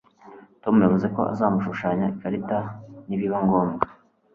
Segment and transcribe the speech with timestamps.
[0.61, 2.57] Tom yavuze ko azamushushanya ikarita
[3.07, 3.83] nibiba ngombwa